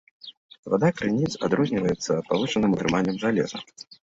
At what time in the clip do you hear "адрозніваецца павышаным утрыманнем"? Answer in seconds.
1.47-3.23